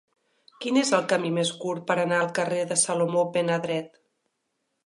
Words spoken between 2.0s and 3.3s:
anar al carrer de Salomó